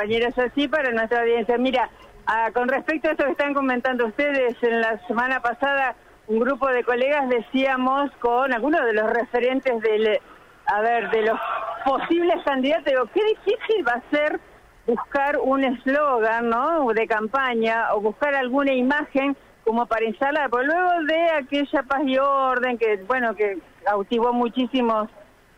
compañeros 0.00 0.38
así 0.38 0.68
para 0.68 0.92
nuestra 0.92 1.22
audiencia. 1.22 1.58
Mira, 1.58 1.90
ah, 2.24 2.52
con 2.54 2.68
respecto 2.68 3.08
a 3.08 3.10
esto 3.10 3.24
que 3.24 3.32
están 3.32 3.52
comentando 3.52 4.06
ustedes, 4.06 4.54
en 4.62 4.80
la 4.80 5.04
semana 5.08 5.40
pasada 5.42 5.96
un 6.28 6.38
grupo 6.38 6.68
de 6.68 6.84
colegas 6.84 7.28
decíamos 7.28 8.08
con 8.20 8.52
algunos 8.52 8.84
de 8.84 8.92
los 8.92 9.10
referentes 9.10 9.82
del, 9.82 10.20
a 10.66 10.80
ver, 10.82 11.10
de 11.10 11.22
los 11.22 11.40
posibles 11.84 12.36
candidatos, 12.44 12.84
digo, 12.84 13.06
qué 13.12 13.24
difícil 13.24 13.88
va 13.88 13.94
a 13.94 14.10
ser 14.16 14.38
buscar 14.86 15.36
un 15.42 15.64
eslogan, 15.64 16.48
¿no? 16.48 16.86
De 16.94 17.08
campaña 17.08 17.92
o 17.92 18.00
buscar 18.00 18.36
alguna 18.36 18.72
imagen 18.72 19.36
como 19.64 19.86
para 19.86 20.04
instalar, 20.04 20.48
porque 20.48 20.66
luego 20.66 20.90
de 21.08 21.30
aquella 21.32 21.82
paz 21.82 22.02
y 22.04 22.16
orden 22.18 22.78
que, 22.78 22.98
bueno, 22.98 23.34
que 23.34 23.58
cautivó 23.82 24.32
muchísimos 24.32 25.10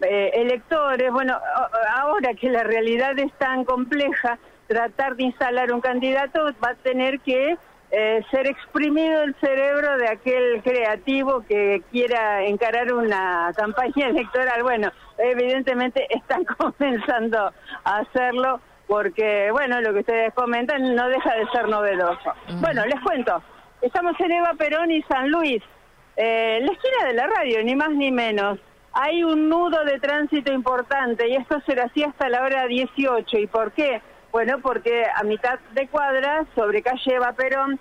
eh, 0.02 0.30
electores, 0.34 1.10
bueno, 1.12 1.38
ahora 1.96 2.34
que 2.34 2.48
la 2.50 2.62
realidad 2.62 3.18
es 3.18 3.32
tan 3.34 3.64
compleja, 3.64 4.38
tratar 4.66 5.16
de 5.16 5.24
instalar 5.24 5.72
un 5.72 5.80
candidato 5.80 6.44
va 6.62 6.70
a 6.70 6.74
tener 6.76 7.20
que 7.20 7.56
eh, 7.92 8.22
ser 8.30 8.46
exprimido 8.46 9.22
el 9.22 9.34
cerebro 9.40 9.96
de 9.98 10.08
aquel 10.08 10.62
creativo 10.62 11.44
que 11.48 11.82
quiera 11.90 12.44
encarar 12.44 12.92
una 12.92 13.52
campaña 13.56 14.06
electoral. 14.10 14.62
Bueno, 14.62 14.92
evidentemente 15.18 16.06
están 16.08 16.44
comenzando 16.58 17.52
a 17.84 17.96
hacerlo 17.98 18.60
porque, 18.86 19.50
bueno, 19.50 19.80
lo 19.80 19.92
que 19.92 20.00
ustedes 20.00 20.34
comentan 20.34 20.94
no 20.94 21.08
deja 21.08 21.34
de 21.34 21.46
ser 21.52 21.68
novedoso. 21.68 22.32
Bueno, 22.60 22.84
les 22.86 23.00
cuento, 23.00 23.42
estamos 23.82 24.18
en 24.20 24.32
Eva 24.32 24.54
Perón 24.58 24.90
y 24.90 25.02
San 25.02 25.30
Luis, 25.30 25.62
eh, 26.16 26.60
la 26.60 26.72
esquina 26.72 27.06
de 27.06 27.14
la 27.14 27.26
radio, 27.26 27.62
ni 27.64 27.74
más 27.74 27.90
ni 27.90 28.10
menos 28.10 28.58
hay 28.92 29.22
un 29.22 29.48
nudo 29.48 29.84
de 29.84 30.00
tránsito 30.00 30.52
importante 30.52 31.28
y 31.28 31.36
esto 31.36 31.60
será 31.66 31.84
así 31.84 32.02
hasta 32.02 32.28
la 32.28 32.42
hora 32.42 32.66
18. 32.66 33.38
¿Y 33.38 33.46
por 33.46 33.72
qué? 33.72 34.02
Bueno, 34.32 34.58
porque 34.60 35.04
a 35.14 35.22
mitad 35.22 35.58
de 35.74 35.88
cuadra, 35.88 36.44
sobre 36.54 36.82
calle 36.82 37.14
Eva 37.14 37.32
Perón, 37.32 37.78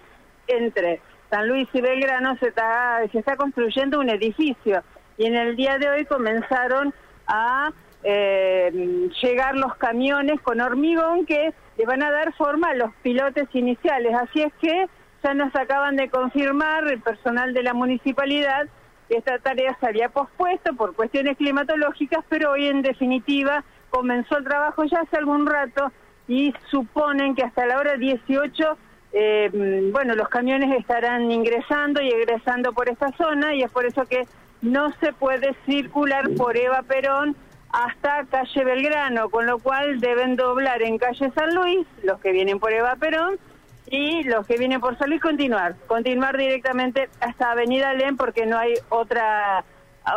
entre 0.48 1.02
San 1.30 1.48
Luis 1.48 1.68
y 1.74 1.82
Belgrano, 1.82 2.36
se 2.38 2.50
está, 2.50 3.02
se 3.12 3.20
está 3.20 3.36
construyendo 3.38 4.00
un 4.00 4.10
edificio. 4.10 4.84
Y 5.18 5.26
en 5.26 5.36
el 5.36 5.56
día 5.56 5.78
de 5.78 5.90
hoy 5.90 6.06
comenzaron 6.06 6.94
a 7.28 7.72
eh, 8.04 9.10
llegar 9.22 9.56
los 9.56 9.76
camiones 9.76 10.40
con 10.42 10.62
hormigón 10.62 11.26
que 11.26 11.54
le 11.78 11.86
van 11.86 12.02
a 12.02 12.12
dar 12.12 12.34
forma 12.34 12.70
a 12.70 12.76
los 12.76 12.94
pilotes 13.04 13.48
iniciales. 13.54 14.14
Así 14.16 14.42
es 14.42 14.54
que 14.62 14.88
ya 15.24 15.34
nos 15.34 15.56
acaban 15.56 15.98
de 15.98 16.10
confirmar 16.10 16.88
el 16.88 17.02
personal 17.02 17.54
de 17.54 17.64
la 17.64 17.74
municipalidad 17.74 18.68
esta 19.10 19.40
tarea 19.40 19.76
se 19.80 19.88
había 19.88 20.10
pospuesto 20.10 20.74
por 20.76 20.96
cuestiones 20.96 21.38
climatológicas, 21.38 22.24
pero 22.30 22.52
hoy 22.52 22.68
en 22.68 22.82
definitiva 22.82 23.64
comenzó 23.90 24.38
el 24.38 24.44
trabajo 24.44 24.84
ya 24.86 25.02
hace 25.02 25.18
algún 25.18 25.46
rato 25.46 25.92
y 26.28 26.54
suponen 26.70 27.36
que 27.36 27.44
hasta 27.44 27.66
la 27.66 27.80
hora 27.80 27.98
18, 27.98 28.78
eh, 29.14 29.90
bueno, 29.92 30.16
los 30.16 30.30
camiones 30.30 30.80
estarán 30.80 31.32
ingresando 31.32 32.02
y 32.02 32.10
egresando 32.10 32.74
por 32.74 32.88
esta 32.88 33.12
zona 33.18 33.56
y 33.56 33.64
es 33.64 33.72
por 33.72 33.86
eso 33.86 34.06
que 34.06 34.28
no 34.62 34.92
se 35.00 35.14
puede 35.14 35.56
circular 35.66 36.30
por 36.38 36.56
Eva 36.56 36.84
Perón 36.84 37.36
hasta 37.72 38.26
calle 38.26 38.64
Belgrano, 38.64 39.30
con 39.30 39.46
lo 39.46 39.60
cual 39.60 40.00
deben 40.00 40.36
doblar 40.36 40.82
en 40.82 40.98
calle 40.98 41.32
San 41.34 41.54
Luis, 41.56 41.86
los 42.04 42.20
que 42.20 42.32
vienen 42.32 42.60
por 42.60 42.74
Eva 42.74 42.96
Perón, 42.96 43.40
y 43.90 44.24
los 44.24 44.46
que 44.46 44.58
vienen 44.58 44.80
por 44.80 44.98
salir 44.98 45.20
continuar, 45.20 45.76
continuar 45.88 46.38
directamente 46.38 47.10
hasta 47.20 47.52
Avenida 47.52 47.94
Len 47.94 48.18
porque 48.18 48.46
no 48.46 48.58
hay 48.58 48.74
otra 48.90 49.64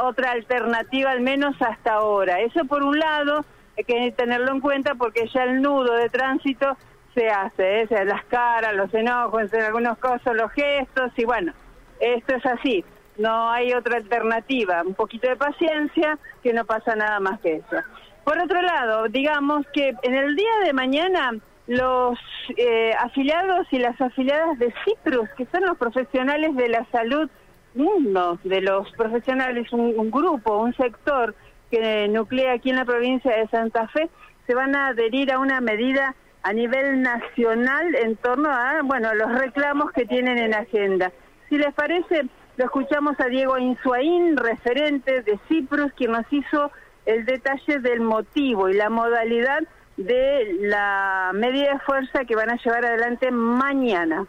otra 0.02 0.32
alternativa 0.32 1.10
al 1.10 1.20
menos 1.20 1.54
hasta 1.60 1.94
ahora. 1.94 2.40
Eso 2.40 2.64
por 2.64 2.82
un 2.82 2.98
lado 2.98 3.44
hay 3.76 3.84
que 3.84 4.12
tenerlo 4.12 4.52
en 4.52 4.60
cuenta 4.60 4.94
porque 4.94 5.28
ya 5.34 5.44
el 5.44 5.60
nudo 5.60 5.94
de 5.94 6.08
tránsito 6.08 6.76
se 7.14 7.28
hace, 7.28 7.82
¿eh? 7.82 8.04
las 8.06 8.24
caras, 8.26 8.74
los 8.74 8.92
enojos, 8.94 9.52
en 9.52 9.62
algunos 9.62 9.98
casos 9.98 10.34
los 10.34 10.50
gestos 10.52 11.12
y 11.16 11.24
bueno, 11.24 11.52
esto 12.00 12.36
es 12.36 12.46
así, 12.46 12.84
no 13.18 13.50
hay 13.50 13.74
otra 13.74 13.98
alternativa, 13.98 14.82
un 14.82 14.94
poquito 14.94 15.28
de 15.28 15.36
paciencia 15.36 16.18
que 16.42 16.54
no 16.54 16.64
pasa 16.64 16.96
nada 16.96 17.20
más 17.20 17.38
que 17.40 17.56
eso. 17.56 17.76
Por 18.24 18.38
otro 18.38 18.62
lado, 18.62 19.08
digamos 19.08 19.66
que 19.74 19.94
en 20.02 20.14
el 20.14 20.36
día 20.36 20.52
de 20.64 20.72
mañana 20.72 21.32
los 21.66 22.18
eh, 22.56 22.92
afiliados 22.98 23.66
y 23.70 23.78
las 23.78 24.00
afiliadas 24.00 24.58
de 24.58 24.74
Citrus, 24.84 25.28
que 25.36 25.46
son 25.46 25.62
los 25.62 25.76
profesionales 25.78 26.54
de 26.56 26.68
la 26.68 26.84
salud, 26.90 27.28
uno 27.74 28.38
de 28.44 28.60
los 28.60 28.90
profesionales, 28.92 29.72
un, 29.72 30.10
grupo, 30.10 30.58
un 30.58 30.74
sector 30.74 31.34
que 31.70 32.08
nuclea 32.08 32.54
aquí 32.54 32.70
en 32.70 32.76
la 32.76 32.84
provincia 32.84 33.34
de 33.34 33.48
Santa 33.48 33.88
Fe, 33.88 34.10
se 34.46 34.54
van 34.54 34.74
a 34.74 34.88
adherir 34.88 35.32
a 35.32 35.38
una 35.38 35.60
medida 35.60 36.14
a 36.42 36.52
nivel 36.52 37.00
nacional 37.00 37.94
en 37.94 38.16
torno 38.16 38.50
a, 38.50 38.80
bueno, 38.82 39.14
los 39.14 39.32
reclamos 39.38 39.92
que 39.92 40.04
tienen 40.04 40.38
en 40.38 40.54
agenda. 40.54 41.12
Si 41.48 41.56
les 41.56 41.72
parece, 41.72 42.26
lo 42.56 42.64
escuchamos 42.64 43.18
a 43.20 43.26
Diego 43.26 43.56
Insuaín, 43.56 44.36
referente 44.36 45.22
de 45.22 45.38
Ciprus, 45.48 45.92
quien 45.94 46.12
nos 46.12 46.30
hizo 46.30 46.72
el 47.06 47.24
detalle 47.24 47.78
del 47.78 48.00
motivo 48.00 48.68
y 48.68 48.74
la 48.74 48.90
modalidad 48.90 49.60
de 50.04 50.56
la 50.60 51.30
medida 51.34 51.72
de 51.72 51.78
fuerza 51.80 52.24
que 52.24 52.36
van 52.36 52.50
a 52.50 52.56
llevar 52.56 52.84
adelante 52.84 53.30
mañana. 53.30 54.26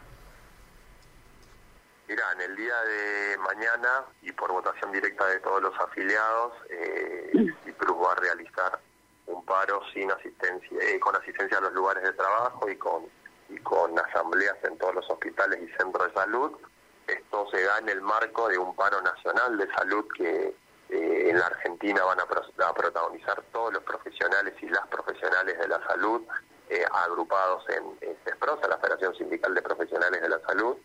Mira, 2.08 2.22
en 2.34 2.40
el 2.42 2.56
día 2.56 2.74
de 2.82 3.38
mañana 3.38 4.04
y 4.22 4.32
por 4.32 4.52
votación 4.52 4.92
directa 4.92 5.26
de 5.26 5.40
todos 5.40 5.62
los 5.62 5.80
afiliados, 5.80 6.52
eh, 6.70 7.30
va 8.04 8.12
a 8.12 8.16
realizar 8.16 8.78
un 9.26 9.44
paro 9.44 9.80
sin 9.92 10.10
asistencia, 10.10 10.78
eh, 10.82 10.98
con 11.00 11.16
asistencia 11.16 11.58
a 11.58 11.62
los 11.62 11.72
lugares 11.72 12.02
de 12.02 12.12
trabajo 12.12 12.68
y 12.68 12.76
con 12.76 13.04
y 13.48 13.58
con 13.58 13.98
asambleas 13.98 14.56
en 14.64 14.76
todos 14.78 14.94
los 14.94 15.10
hospitales 15.10 15.60
y 15.62 15.68
centros 15.76 16.08
de 16.08 16.14
salud. 16.14 16.52
Esto 17.06 17.46
se 17.50 17.62
da 17.62 17.78
en 17.78 17.90
el 17.90 18.00
marco 18.00 18.48
de 18.48 18.56
un 18.58 18.74
paro 18.74 19.00
nacional 19.02 19.58
de 19.58 19.70
salud 19.74 20.06
que 20.16 20.54
en 21.34 21.40
la 21.40 21.46
Argentina 21.46 22.04
van 22.04 22.20
a, 22.20 22.72
protagonizar 22.72 23.42
todos 23.52 23.72
los 23.72 23.82
profesionales 23.82 24.54
y 24.62 24.68
las 24.68 24.86
profesionales 24.86 25.58
de 25.58 25.66
la 25.66 25.84
salud 25.88 26.22
eh, 26.70 26.84
agrupados 26.92 27.64
en, 27.70 28.16
CESPROSA, 28.24 28.68
la 28.68 28.78
Federación 28.78 29.16
Sindical 29.16 29.52
de 29.52 29.62
Profesionales 29.62 30.22
de 30.22 30.28
la 30.28 30.40
Salud, 30.46 30.76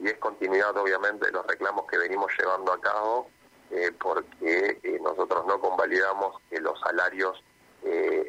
y 0.00 0.08
es 0.08 0.18
continuidad 0.18 0.76
obviamente 0.76 1.26
de 1.26 1.32
los 1.32 1.46
reclamos 1.46 1.86
que 1.86 1.98
venimos 1.98 2.32
llevando 2.36 2.72
a 2.72 2.80
cabo 2.80 3.30
eh, 3.70 3.92
porque 3.98 4.98
nosotros 5.00 5.46
no 5.46 5.60
convalidamos 5.60 6.36
que 6.50 6.60
los 6.60 6.78
salarios 6.80 7.42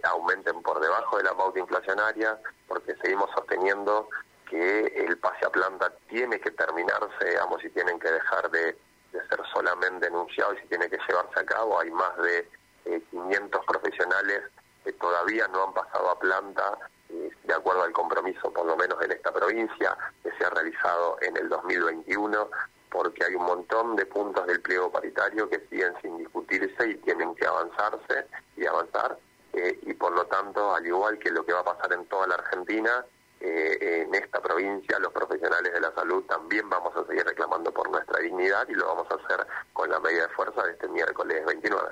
aumenten 0.03 0.61
por 0.63 0.79
debajo 0.79 1.17
de 1.17 1.23
la 1.23 1.35
pauta 1.35 1.59
inflacionaria, 1.59 2.39
porque 2.67 2.95
seguimos 3.01 3.29
sosteniendo 3.35 4.09
que 4.49 5.05
el 5.07 5.17
pase 5.19 5.45
a 5.45 5.51
planta 5.51 5.93
tiene 6.09 6.39
que 6.39 6.51
terminarse, 6.51 7.25
digamos, 7.25 7.63
y 7.63 7.69
tienen 7.69 7.99
que 7.99 8.11
dejar 8.11 8.49
de 8.49 8.75
de 9.13 9.27
ser 9.27 9.39
solamente 9.53 10.07
denunciado 10.07 10.53
y 10.53 10.57
si 10.57 10.67
tiene 10.67 10.89
que 10.89 10.97
llevarse 11.07 11.39
a 11.39 11.45
cabo. 11.45 11.79
Hay 11.79 11.91
más 11.91 12.17
de 12.17 12.49
500 13.11 13.61
eh, 13.61 13.63
profesionales 13.67 14.41
que 14.83 14.93
todavía 14.93 15.47
no 15.47 15.63
han 15.63 15.73
pasado 15.73 16.09
a 16.09 16.19
planta 16.19 16.77
eh, 17.09 17.29
de 17.43 17.53
acuerdo 17.53 17.83
al 17.83 17.93
compromiso, 17.93 18.51
por 18.51 18.65
lo 18.65 18.75
menos 18.75 19.01
en 19.01 19.11
esta 19.11 19.31
provincia, 19.31 19.95
que 20.21 20.31
se 20.31 20.45
ha 20.45 20.49
realizado 20.49 21.17
en 21.21 21.37
el 21.37 21.47
2021, 21.47 22.49
porque 22.89 23.23
hay 23.25 23.35
un 23.35 23.45
montón 23.45 23.95
de 23.95 24.05
puntos 24.05 24.45
del 24.47 24.61
pliego 24.61 24.91
paritario 24.91 25.49
que 25.49 25.59
siguen 25.69 25.93
sin 26.01 26.17
discutirse 26.17 26.89
y 26.89 26.95
tienen 26.95 27.33
que 27.35 27.45
avanzarse 27.45 28.27
y 28.57 28.65
avanzar. 28.65 29.17
Eh, 29.53 29.79
y 29.83 29.93
por 29.93 30.13
lo 30.13 30.25
tanto, 30.25 30.73
al 30.73 30.85
igual 30.85 31.19
que 31.19 31.29
lo 31.29 31.45
que 31.45 31.53
va 31.53 31.59
a 31.59 31.75
pasar 31.75 31.93
en 31.93 32.05
toda 32.07 32.27
la 32.27 32.35
Argentina, 32.35 33.05
eh, 33.45 34.03
en 34.03 34.15
esta 34.15 34.39
provincia 34.41 34.97
los 34.99 35.11
profesionales 35.11 35.73
de 35.73 35.81
la 35.81 35.91
salud 35.93 36.23
también 36.23 36.69
vamos 36.69 36.95
a 36.95 37.05
seguir 37.05 37.25
reclamando 37.25 37.73
por 37.73 37.89
nuestra 37.91 38.19
dignidad 38.21 38.65
y 38.69 38.73
lo 38.73 38.87
vamos 38.87 39.07
a 39.11 39.15
hacer 39.15 39.45
con 39.73 39.89
la 39.89 39.99
medida 39.99 40.27
de 40.27 40.29
fuerza 40.29 40.63
de 40.63 40.71
este 40.71 40.87
miércoles 40.87 41.45
29. 41.45 41.89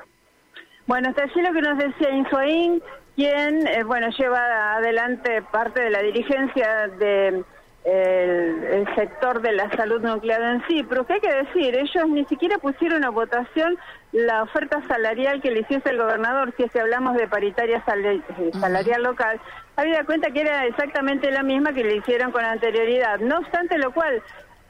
Bueno, 0.87 1.09
hasta 1.09 1.23
allí 1.23 1.41
lo 1.41 1.51
que 1.51 1.61
nos 1.61 1.77
decía 1.77 2.09
Insuaín, 2.09 2.81
quien 3.15 3.67
eh, 3.67 3.83
bueno 3.83 4.07
lleva 4.17 4.75
adelante 4.75 5.41
parte 5.51 5.81
de 5.81 5.89
la 5.89 6.01
dirigencia 6.01 6.87
de 6.87 7.43
el, 7.83 8.87
sector 8.95 9.41
de 9.41 9.53
la 9.53 9.69
salud 9.71 10.01
nuclear 10.01 10.41
en 10.41 10.67
sí, 10.67 10.83
pero 10.87 11.05
¿qué 11.05 11.13
hay 11.13 11.19
que 11.19 11.33
decir? 11.33 11.75
Ellos 11.75 12.07
ni 12.09 12.25
siquiera 12.25 12.57
pusieron 12.57 13.03
a 13.03 13.09
votación 13.09 13.77
la 14.11 14.43
oferta 14.43 14.81
salarial 14.87 15.41
que 15.41 15.51
le 15.51 15.61
hiciese 15.61 15.89
el 15.89 15.97
gobernador, 15.97 16.53
si 16.57 16.63
es 16.63 16.71
que 16.71 16.79
hablamos 16.79 17.15
de 17.15 17.27
paritaria 17.27 17.83
eh, 17.87 18.51
salarial 18.59 19.03
local, 19.03 19.39
había 19.75 20.03
cuenta 20.03 20.31
que 20.31 20.41
era 20.41 20.65
exactamente 20.65 21.31
la 21.31 21.43
misma 21.43 21.73
que 21.73 21.83
le 21.83 21.95
hicieron 21.97 22.31
con 22.31 22.43
anterioridad. 22.43 23.19
No 23.19 23.37
obstante 23.39 23.77
lo 23.77 23.91
cual, 23.93 24.21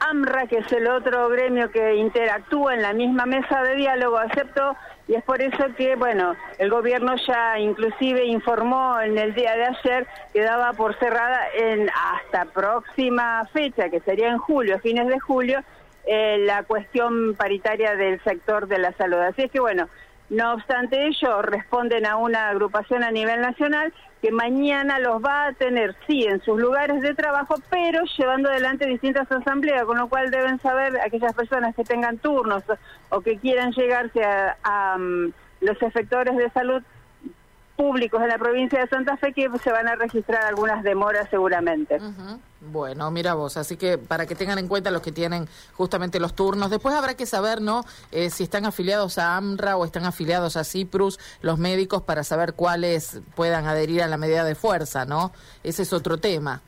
AMRA, 0.08 0.46
que 0.46 0.58
es 0.58 0.72
el 0.72 0.88
otro 0.88 1.28
gremio 1.28 1.70
que 1.70 1.94
interactúa 1.94 2.74
en 2.74 2.82
la 2.82 2.92
misma 2.92 3.26
mesa 3.26 3.62
de 3.62 3.76
diálogo, 3.76 4.18
aceptó 4.18 4.76
y 5.08 5.14
es 5.14 5.24
por 5.24 5.42
eso 5.42 5.64
que, 5.76 5.96
bueno, 5.96 6.34
el 6.58 6.70
gobierno 6.70 7.14
ya 7.26 7.58
inclusive 7.58 8.24
informó 8.24 9.00
en 9.00 9.18
el 9.18 9.34
día 9.34 9.56
de 9.56 9.64
ayer 9.64 10.06
que 10.32 10.42
daba 10.42 10.72
por 10.72 10.98
cerrada 10.98 11.40
en 11.56 11.90
hasta 11.90 12.46
próxima 12.46 13.44
fecha, 13.52 13.90
que 13.90 14.00
sería 14.00 14.28
en 14.28 14.38
julio, 14.38 14.78
fines 14.78 15.08
de 15.08 15.18
julio, 15.18 15.60
eh, 16.06 16.38
la 16.38 16.62
cuestión 16.62 17.34
paritaria 17.34 17.94
del 17.96 18.22
sector 18.22 18.68
de 18.68 18.78
la 18.78 18.92
salud. 18.92 19.18
Así 19.18 19.42
es 19.42 19.50
que, 19.50 19.60
bueno, 19.60 19.88
No 20.32 20.54
obstante 20.54 21.08
ello, 21.08 21.42
responden 21.42 22.06
a 22.06 22.16
una 22.16 22.48
agrupación 22.48 23.04
a 23.04 23.10
nivel 23.10 23.42
nacional 23.42 23.92
que 24.22 24.32
mañana 24.32 24.98
los 24.98 25.22
va 25.22 25.48
a 25.48 25.52
tener, 25.52 25.94
sí, 26.06 26.24
en 26.24 26.40
sus 26.40 26.58
lugares 26.58 27.02
de 27.02 27.14
trabajo, 27.14 27.56
pero 27.68 28.02
llevando 28.16 28.48
adelante 28.48 28.86
distintas 28.86 29.30
asambleas, 29.30 29.84
con 29.84 29.98
lo 29.98 30.08
cual 30.08 30.30
deben 30.30 30.58
saber 30.60 30.98
aquellas 31.02 31.34
personas 31.34 31.76
que 31.76 31.84
tengan 31.84 32.16
turnos 32.16 32.62
o, 33.10 33.20
que 33.20 33.36
quieran 33.36 33.72
llegarse 33.72 34.22
a, 34.24 34.96
mm, 34.96 35.32
los 35.60 35.82
efectores 35.82 36.34
de 36.34 36.48
salud 36.48 36.82
públicos 37.76 38.20
en 38.22 38.28
la 38.28 38.38
provincia 38.38 38.80
de 38.80 38.86
Santa 38.86 39.16
Fe 39.16 39.32
que 39.32 39.48
se 39.62 39.72
van 39.72 39.88
a 39.88 39.96
registrar 39.96 40.44
algunas 40.44 40.82
demoras 40.82 41.28
seguramente. 41.30 41.98
Bueno, 42.60 43.10
mira 43.10 43.34
vos, 43.34 43.56
así 43.56 43.76
que 43.76 43.98
para 43.98 44.26
que 44.26 44.34
tengan 44.34 44.58
en 44.58 44.68
cuenta 44.68 44.90
los 44.90 45.02
que 45.02 45.12
tienen 45.12 45.48
justamente 45.74 46.20
los 46.20 46.34
turnos. 46.34 46.70
Después 46.70 46.94
habrá 46.94 47.14
que 47.14 47.26
saber, 47.26 47.60
¿no? 47.60 47.84
Eh, 48.12 48.30
si 48.30 48.44
están 48.44 48.66
afiliados 48.66 49.18
a 49.18 49.36
AMRA 49.36 49.76
o 49.76 49.84
están 49.84 50.04
afiliados 50.04 50.56
a 50.56 50.64
CIPRUS, 50.64 51.18
los 51.40 51.58
médicos, 51.58 52.02
para 52.02 52.22
saber 52.22 52.54
cuáles 52.54 53.20
puedan 53.34 53.66
adherir 53.66 54.02
a 54.02 54.06
la 54.06 54.16
medida 54.16 54.44
de 54.44 54.54
fuerza, 54.54 55.04
¿no? 55.04 55.32
Ese 55.64 55.82
es 55.82 55.92
otro 55.92 56.18
tema. 56.18 56.62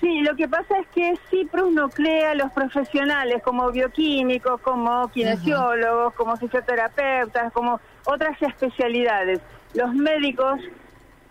Sí, 0.00 0.20
lo 0.20 0.36
que 0.36 0.48
pasa 0.48 0.78
es 0.78 0.86
que 0.88 1.14
CIPRUS 1.30 1.72
nuclea 1.72 2.32
a 2.32 2.34
los 2.34 2.52
profesionales 2.52 3.42
como 3.42 3.70
bioquímicos, 3.70 4.60
como 4.60 5.08
kinesiólogos, 5.08 6.14
como 6.14 6.36
fisioterapeutas, 6.36 7.52
como 7.52 7.80
otras 8.04 8.40
especialidades 8.40 9.40
los 9.74 9.94
médicos 9.94 10.60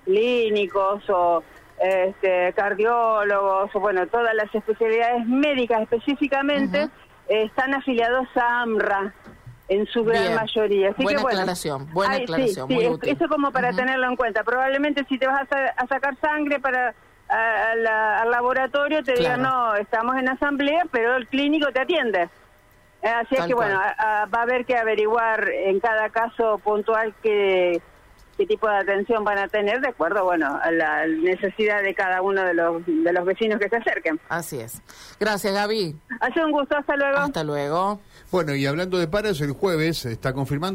clínicos 0.06 1.04
o 1.10 1.44
este, 1.80 2.54
cardiólogos 2.54 3.76
o 3.76 3.80
bueno, 3.80 4.08
todas 4.08 4.34
las 4.34 4.54
especialidades 4.54 5.26
médicas 5.28 5.82
específicamente 5.82 6.90
están 7.28 7.74
afiliados 7.74 8.28
a 8.36 8.62
AMRA 8.62 9.14
en 9.70 9.86
su 9.88 10.04
gran 10.04 10.34
mayoría. 10.34 10.92
Así 10.92 11.04
buena 11.04 11.22
aclaración, 11.22 11.92
buena 11.94 12.16
aclaración, 12.16 12.70
muy 12.70 12.88
útil. 12.88 13.10
Eso 13.10 13.28
como 13.28 13.52
para 13.52 13.74
tenerlo 13.74 14.08
en 14.08 14.16
cuenta. 14.16 14.44
Probablemente 14.44 15.06
si 15.10 15.18
te 15.18 15.28
vas 15.28 15.48
a, 15.52 15.88
sacar 15.88 16.18
sangre 16.20 16.60
para 16.60 16.96
al 17.30 18.32
laboratorio 18.32 19.04
te 19.04 19.14
digan, 19.16 19.42
no, 19.42 19.76
estamos 19.76 20.16
en 20.16 20.30
asamblea, 20.30 20.86
pero 20.92 21.18
el 21.18 21.28
clínico 21.28 21.72
te 21.74 21.82
atiende. 21.82 22.30
Así 23.04 23.36
es 23.36 23.46
que 23.46 23.54
bueno, 23.54 23.78
va 23.78 24.40
a 24.40 24.42
haber 24.42 24.66
que 24.66 24.78
averiguar 24.78 25.50
en 25.50 25.80
cada 25.80 26.10
caso 26.10 26.58
puntual 26.60 27.14
que 27.22 27.82
qué 28.38 28.46
tipo 28.46 28.68
de 28.68 28.78
atención 28.78 29.24
van 29.24 29.40
a 29.40 29.48
tener 29.48 29.82
de 29.82 29.90
acuerdo, 29.90 30.24
bueno, 30.24 30.60
a 30.62 30.72
la 30.72 31.08
necesidad 31.08 31.82
de 31.82 31.94
cada 31.94 32.22
uno 32.22 32.44
de 32.44 32.54
los, 32.54 32.86
de 32.86 33.12
los 33.12 33.26
vecinos 33.26 33.60
que 33.60 33.68
se 33.68 33.78
acerquen. 33.78 34.20
Así 34.30 34.60
es. 34.60 34.82
Gracias, 35.20 35.54
Gaby. 35.54 35.96
Ha 36.20 36.34
sido 36.34 36.46
un 36.46 36.52
gusto, 36.52 36.78
hasta 36.78 36.96
luego. 36.96 37.18
Hasta 37.18 37.44
luego. 37.44 38.00
Bueno, 38.32 38.54
y 38.56 38.66
hablando 38.66 38.98
de 38.98 39.08
paros, 39.08 39.40
el 39.42 39.54
jueves 39.54 40.06
está 40.06 40.34
confirmando 40.34 40.68